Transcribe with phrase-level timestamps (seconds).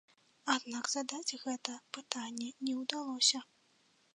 [0.53, 3.47] Аднак задаць гэта пытанне не ўдалося.